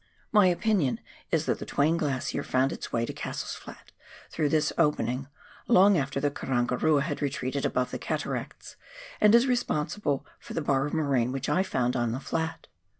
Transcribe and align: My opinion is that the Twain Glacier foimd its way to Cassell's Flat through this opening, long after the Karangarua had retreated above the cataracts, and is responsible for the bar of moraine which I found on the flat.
My 0.31 0.47
opinion 0.47 0.99
is 1.29 1.45
that 1.45 1.59
the 1.59 1.65
Twain 1.67 1.95
Glacier 1.95 2.41
foimd 2.41 2.71
its 2.71 2.91
way 2.91 3.05
to 3.05 3.13
Cassell's 3.13 3.53
Flat 3.53 3.91
through 4.31 4.49
this 4.49 4.73
opening, 4.75 5.27
long 5.67 5.95
after 5.95 6.19
the 6.19 6.31
Karangarua 6.31 7.03
had 7.03 7.21
retreated 7.21 7.67
above 7.67 7.91
the 7.91 7.99
cataracts, 7.99 8.77
and 9.21 9.35
is 9.35 9.45
responsible 9.45 10.25
for 10.39 10.55
the 10.55 10.61
bar 10.61 10.87
of 10.87 10.93
moraine 10.95 11.31
which 11.31 11.49
I 11.49 11.61
found 11.61 11.95
on 11.95 12.13
the 12.13 12.19
flat. 12.19 12.65